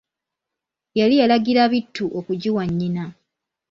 Yali 0.99 1.15
yalagira 1.21 1.63
Bittu 1.71 2.05
okugiwa 2.19 2.63
nnyina. 2.69 3.05